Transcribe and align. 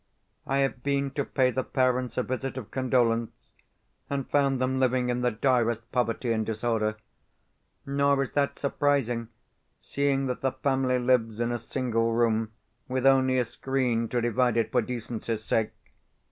I 0.47 0.57
have 0.65 0.81
been 0.81 1.11
to 1.11 1.23
pay 1.23 1.51
the 1.51 1.63
parents 1.63 2.17
a 2.17 2.23
visit 2.23 2.57
of 2.57 2.71
condolence, 2.71 3.53
and 4.09 4.27
found 4.27 4.59
them 4.59 4.79
living 4.79 5.09
in 5.09 5.21
the 5.21 5.29
direst 5.29 5.91
poverty 5.91 6.31
and 6.31 6.43
disorder. 6.43 6.95
Nor 7.85 8.23
is 8.23 8.31
that 8.31 8.57
surprising, 8.57 9.27
seeing 9.79 10.25
that 10.25 10.41
the 10.41 10.53
family 10.53 10.97
lives 10.97 11.39
in 11.39 11.51
a 11.51 11.59
single 11.59 12.13
room, 12.13 12.51
with 12.87 13.05
only 13.05 13.37
a 13.37 13.45
screen 13.45 14.07
to 14.09 14.19
divide 14.21 14.57
it 14.57 14.71
for 14.71 14.81
decency's 14.81 15.43
sake. 15.43 15.69